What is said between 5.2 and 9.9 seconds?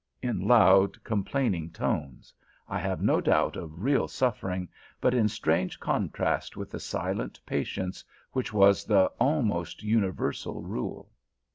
strange contrast with the silent patience which was the almost